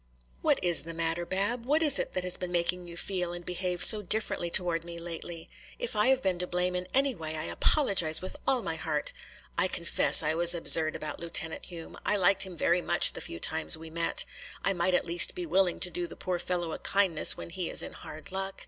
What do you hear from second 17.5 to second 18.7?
he is in hard luck.